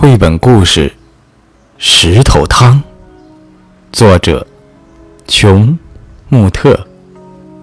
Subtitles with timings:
[0.00, 0.88] 绘本故事
[1.76, 2.76] 《石头汤》，
[3.92, 4.46] 作者
[5.28, 5.68] 琼·
[6.30, 6.86] 穆特，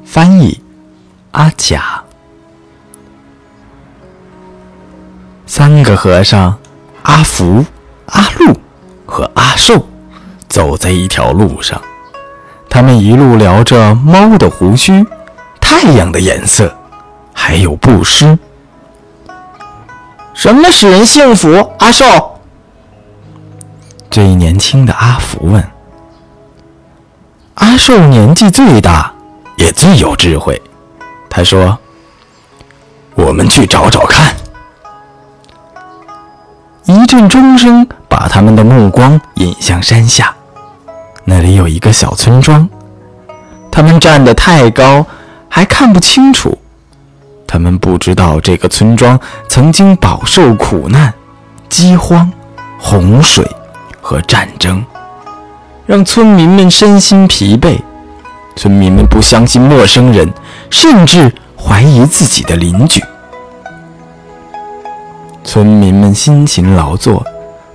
[0.06, 0.62] 翻译
[1.32, 2.04] 阿甲。
[5.48, 6.56] 三个和尚
[7.02, 7.66] 阿福、
[8.06, 8.56] 阿禄
[9.08, 9.88] 和阿寿
[10.48, 11.82] 走在一条路上，
[12.70, 15.04] 他们一路聊着猫的胡须、
[15.60, 16.72] 太阳的颜色，
[17.34, 18.38] 还有布施。
[20.38, 21.50] 什么使人幸福？
[21.80, 22.06] 阿寿，
[24.12, 25.68] 最年轻的阿福问。
[27.56, 29.12] 阿寿年纪最大，
[29.56, 30.62] 也最有智慧。
[31.28, 31.76] 他说
[33.18, 34.36] ：“我们去找找看。”
[36.86, 40.36] 一阵钟声把他们的目光引向山下，
[41.26, 42.70] 那里有一个小村庄。
[43.72, 45.04] 他们站得太高，
[45.50, 46.56] 还看不清楚。
[47.48, 51.12] 他们不知道这个村庄曾经饱受苦难、
[51.70, 52.30] 饥荒、
[52.78, 53.50] 洪水
[54.02, 54.86] 和战争，
[55.86, 57.80] 让村民们身心疲惫。
[58.58, 60.32] 村民们不相信陌生人，
[60.70, 63.02] 甚至怀疑自己的邻居。
[65.44, 67.26] 村民们辛勤劳作，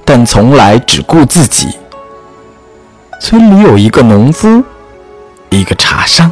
[0.04, 1.68] 但从来只顾自己。
[3.20, 4.62] 村里有一个农夫，
[5.50, 6.30] 一个茶商，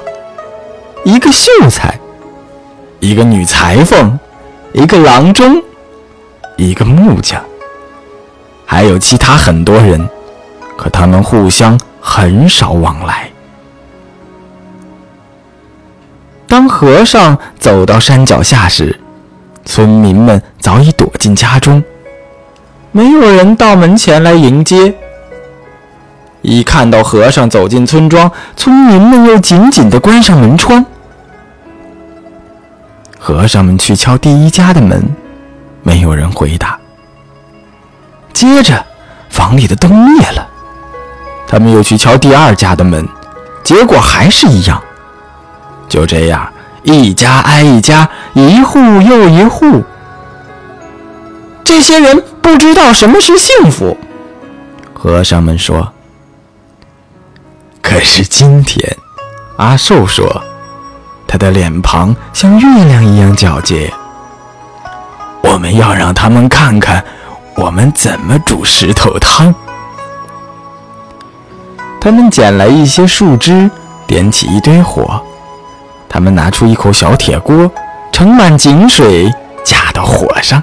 [1.04, 1.98] 一个秀才。
[3.00, 4.18] 一个女裁缝，
[4.74, 5.60] 一个郎中，
[6.56, 7.42] 一个木匠，
[8.66, 10.06] 还有其他很多人，
[10.76, 13.30] 可他们互相很少往来。
[16.46, 19.00] 当和尚走到山脚下时，
[19.64, 21.82] 村民们早已躲进家中，
[22.92, 24.94] 没有人到门前来迎接。
[26.42, 30.84] 一看到和尚走进村庄，村民们又紧紧地关上门窗。
[33.20, 35.04] 和尚们去敲第一家的门，
[35.82, 36.78] 没有人回答。
[38.32, 38.82] 接着，
[39.28, 40.48] 房里的灯灭了。
[41.46, 43.06] 他们又去敲第二家的门，
[43.62, 44.82] 结果还是一样。
[45.86, 46.50] 就这样，
[46.82, 49.84] 一家挨一家，一户又一户。
[51.62, 53.98] 这些人不知道什么是幸福。
[54.94, 55.92] 和尚们说。
[57.82, 58.96] 可是今天，
[59.58, 60.42] 阿寿说。
[61.30, 63.88] 他的脸庞像月亮一样皎洁。
[65.44, 67.04] 我们要让他们看看
[67.54, 69.54] 我们怎么煮石头汤。
[72.00, 73.70] 他们捡来一些树枝，
[74.08, 75.22] 点起一堆火。
[76.08, 77.70] 他们拿出一口小铁锅，
[78.10, 80.60] 盛满井水，架到火上。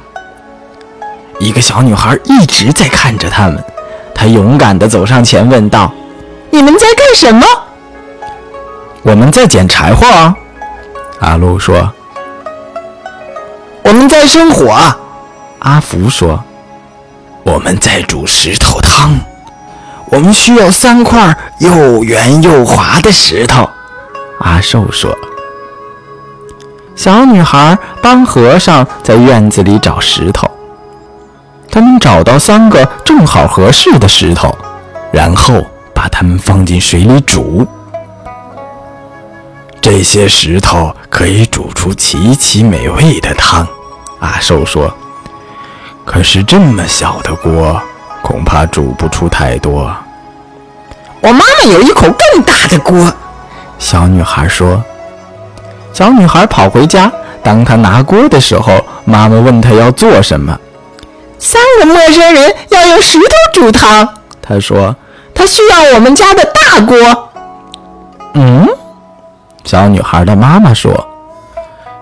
[1.39, 3.63] 一个小女孩一直在看着他们。
[4.13, 5.94] 她勇敢地走上前，问道
[6.51, 7.45] ：“你们在干什么
[9.03, 10.35] ？”“我们在捡柴火。”啊
[11.19, 11.91] 阿禄说
[13.83, 14.78] ：“我们在生火。”
[15.59, 16.44] 阿福说
[17.44, 19.19] ：“我们在煮石头汤。
[20.11, 23.67] 我们需要三块又圆又滑的石头。”
[24.39, 25.11] 阿寿说
[26.95, 30.49] ：“小女孩帮和尚在院子里找石头。
[31.72, 34.55] 他们找到三个正好合适的石头，
[35.11, 37.67] 然后把它们放进水里煮。”
[39.81, 43.68] 这些石头可以煮出极其美味的汤，
[44.19, 44.94] 阿寿说。
[46.06, 47.81] 可是这么小的锅，
[48.22, 49.94] 恐怕煮不出太多。
[51.22, 53.12] 我妈妈有一口更大的锅，
[53.79, 54.81] 小女孩说。
[55.94, 60.57] 小女孩跑回家，当她拿锅的时候，妈妈问她要做什么。
[61.40, 64.07] 三个陌生人要用石头煮汤，
[64.41, 64.96] 她说。
[65.34, 67.29] 她需要我们家的大锅。
[68.34, 68.67] 嗯。
[69.67, 71.09] 小女孩的妈妈说：“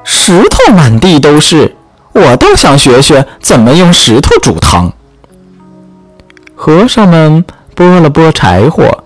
[0.06, 1.76] 石头满地都是，
[2.14, 4.94] 我倒想学学怎么用石头煮汤。”
[6.56, 7.44] 和尚们
[7.74, 9.04] 拨了拨柴火，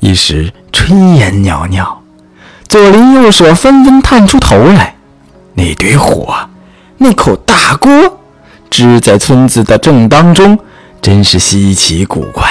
[0.00, 2.00] 一时炊烟袅袅，
[2.66, 4.96] 左邻右舍纷纷探出头来。
[5.54, 6.34] 那堆火，
[6.98, 8.18] 那口大锅，
[8.68, 10.58] 支在村子的正当中，
[11.00, 12.44] 真是稀奇古怪。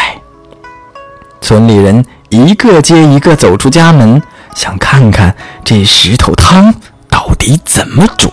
[1.41, 4.21] 村里人一个接一个走出家门。
[4.59, 5.33] 想看看
[5.63, 6.75] 这石头汤
[7.09, 8.29] 到底怎么煮？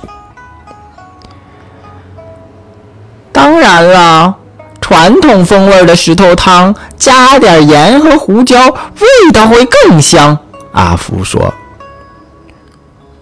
[3.30, 4.34] 当然了，
[4.80, 10.36] 传统风味的石头汤加点盐和胡椒，味道会更香。
[10.72, 11.54] 阿福说：“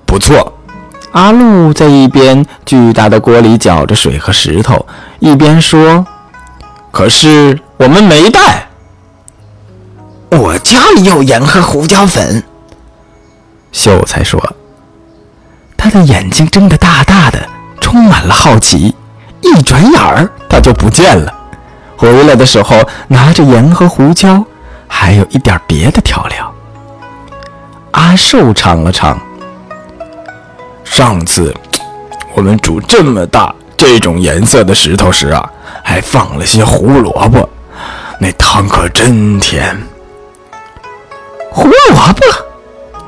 [0.07, 0.55] 不错。”
[1.13, 4.87] 阿禄在一边巨大的锅里搅着水和石头，
[5.19, 6.07] 一边说
[6.91, 8.67] ：“可是我们没带。
[10.31, 12.43] 我家里有盐和胡椒粉。”
[13.75, 14.41] 秀才说
[15.77, 17.47] ：“他的眼睛睁得大大的，
[17.81, 18.95] 充满了好奇。
[19.43, 21.35] 一转眼儿，他就不见了。
[21.97, 22.77] 回来的时候
[23.09, 24.43] 拿着盐和胡椒，
[24.87, 26.55] 还有一点别的调料。
[27.91, 29.21] 阿寿尝了尝，
[30.85, 31.53] 上次
[32.35, 35.51] 我们煮这么大这种颜色的石头时啊，
[35.83, 37.49] 还放了些胡萝卜，
[38.21, 39.77] 那汤可真甜。
[41.51, 42.23] 胡萝卜，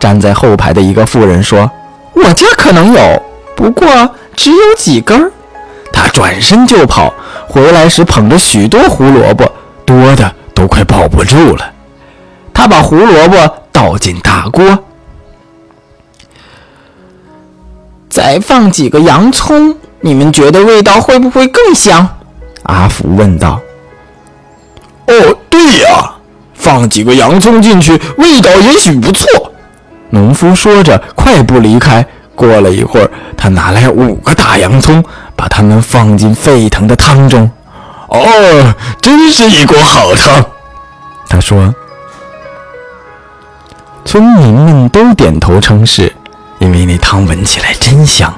[0.06, 1.69] 站在后排的一个妇人说
[2.14, 3.23] ：“我家可能有，
[3.56, 3.88] 不过
[4.37, 5.32] 只有几根儿。”
[5.93, 7.12] 他转身就跑，
[7.49, 9.50] 回来时捧着许多胡萝卜，
[9.85, 11.73] 多的都快抱不住了。
[12.55, 14.79] 他把胡萝卜倒进大锅，
[18.08, 22.08] 再放几个洋葱，你们觉得味道会不会更香？
[22.62, 23.61] 阿福问道。
[25.08, 26.12] “哦，对呀。”
[26.55, 29.45] 放几个洋葱进去，味道也许不错。
[30.11, 32.06] 农夫说着，快步离开。
[32.35, 35.03] 过了一会儿，他拿来五个大洋葱，
[35.35, 37.50] 把它们放进沸腾的汤中。
[38.08, 40.44] 哦，真是一锅好汤，
[41.29, 41.75] 他说。
[44.05, 46.12] 村民们都点头称是，
[46.58, 48.32] 因为那汤闻起来真香。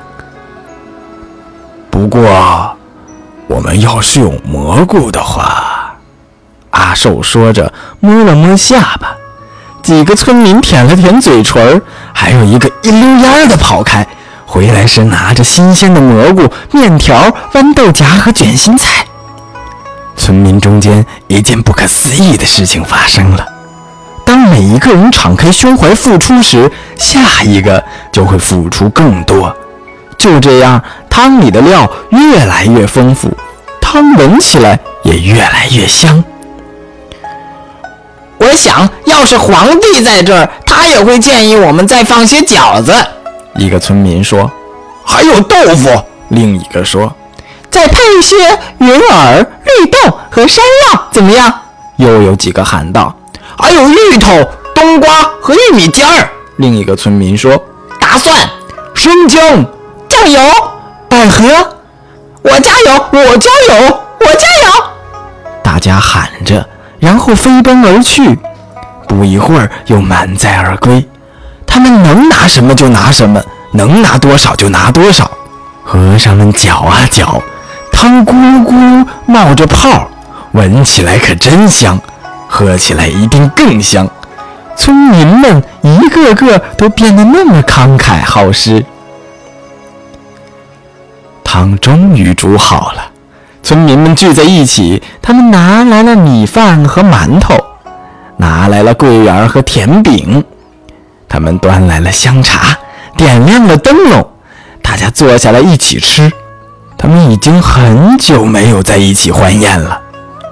[1.91, 2.77] 不过，
[3.49, 5.97] 我们要是有蘑菇的话。
[6.71, 9.18] 阿寿说着，摸了摸下巴。
[9.89, 11.81] 几个村民舔了舔嘴唇，
[12.13, 14.07] 还有一个一溜烟的跑开。
[14.45, 19.07] 回来时拿着新鲜的蘑菇、面条、豌豆荚和卷心菜。
[20.15, 23.47] 村民中间一件不可思议的事情发生了：
[24.27, 27.83] 当每一个人敞开胸怀付出时，下一个
[28.13, 29.57] 就会付出更多。
[30.19, 33.35] 就这样，汤里的料越来越丰富，
[33.81, 36.23] 汤闻起来也越来越香。
[38.39, 42.95] 我想要是皇帝在这儿，他也会建议我们再放些饺子。
[43.57, 44.51] 一个村民说
[45.05, 47.13] ：“还有豆腐。”另一个说
[47.71, 48.37] ：“再配一些
[48.79, 49.99] 云耳、绿豆
[50.31, 51.53] 和山药，怎么样？”
[51.97, 53.15] 又有几个喊道
[53.59, 57.61] ：“还有芋头、冬瓜和玉米尖儿。”另一个村民说
[57.99, 58.49] ：“大蒜、
[58.95, 59.65] 生姜、
[60.09, 60.41] 酱油、
[61.09, 61.45] 百合。”
[62.43, 64.85] 我家有，我家有，我家有！
[65.63, 66.65] 大家喊着。
[66.99, 68.39] 然后飞奔而去，
[69.07, 71.07] 不一会儿又满载而归。
[71.67, 73.43] 他们能拿什么就拿什么，
[73.73, 75.31] 能拿多少就拿多少。
[75.85, 77.41] 和尚们搅啊搅，
[77.93, 78.33] 汤咕
[78.65, 80.09] 咕冒着泡，
[80.53, 81.99] 闻起来可真香，
[82.49, 84.09] 喝起来一定更香。
[84.77, 88.85] 村民们一个个都变得那么慷慨好施。
[91.43, 93.11] 汤终于煮好了。
[93.69, 97.55] 村民们聚在一起，他们拿来了米饭和馒头，
[98.39, 100.43] 拿来了桂圆和甜饼，
[101.29, 102.75] 他们端来了香茶，
[103.15, 104.27] 点亮了灯笼，
[104.81, 106.33] 大家坐下来一起吃。
[106.97, 110.01] 他们已经很久没有在一起欢宴了，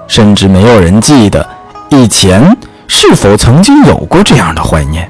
[0.07, 1.43] 甚至没有人记得
[1.89, 2.55] 以前
[2.87, 5.09] 是否曾经有过这样的欢宴。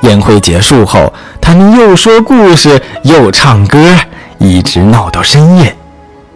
[0.00, 3.78] 宴会结束后，他们又说故事，又唱歌，
[4.38, 5.76] 一直闹到深夜。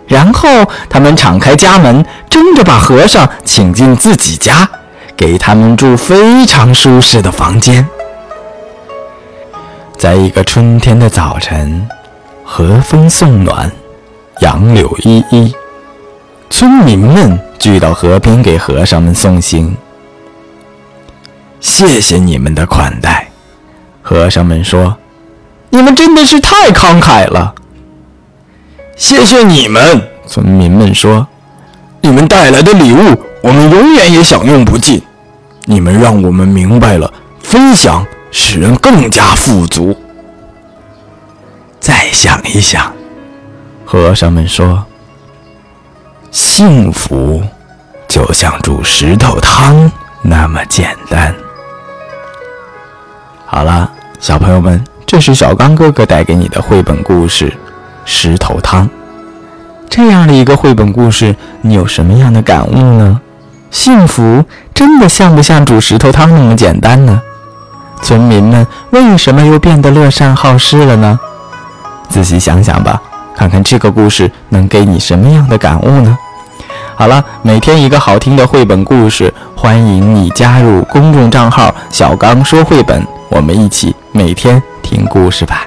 [0.07, 0.49] 然后
[0.89, 4.69] 他们敞开家门，争着把和尚请进自己家，
[5.17, 7.87] 给他们住非常舒适的房间。
[9.97, 11.89] 在一个春天的早晨，
[12.45, 13.71] 和风送暖，
[14.41, 15.55] 杨柳依依，
[16.51, 19.75] 村民们聚到河边给和尚们送行。
[21.61, 23.31] 谢谢你们的款待，
[24.03, 24.95] 和尚们说
[25.71, 27.55] ：“你们真的是太慷慨了。”
[28.97, 31.27] 谢谢你们，村民们说
[32.01, 35.03] ：“你们带来的礼物，我们永远也享用不尽。
[35.65, 39.97] 你们让我们明白了，分享使人更加富足。”
[41.81, 42.93] 再想一想，
[43.85, 44.85] 和尚们说
[46.31, 47.43] ：“幸福
[48.09, 49.91] 就像煮石头汤
[50.23, 51.35] 那么简单。”
[53.45, 57.53] 好了，小朋友们，这是小刚哥哥带给你的绘本故事。
[58.05, 58.89] 石头汤，
[59.89, 63.21] 这样的一个绘本故事，你有什么样的感悟呢？
[63.71, 67.21] 幸福真的像不像煮石头汤那么简单呢？
[68.03, 71.19] 村民们为什么又变得乐善好施了呢？
[72.09, 73.01] 仔细想想吧，
[73.35, 76.17] 看看这个故事能给你什么样的感悟呢？
[76.95, 85.67] 好了，每天一个好听的绘本故事，欢迎你加入公众账号“小刚说绘本”，我们一起每天听故事吧。